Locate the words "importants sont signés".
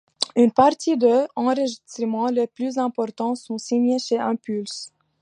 2.79-3.99